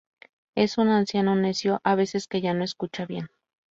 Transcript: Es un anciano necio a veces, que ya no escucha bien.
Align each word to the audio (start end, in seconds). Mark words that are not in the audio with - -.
Es 0.55 0.79
un 0.79 0.87
anciano 0.87 1.35
necio 1.35 1.79
a 1.83 1.93
veces, 1.93 2.27
que 2.27 2.41
ya 2.41 2.55
no 2.55 2.63
escucha 2.63 3.05
bien. 3.05 3.27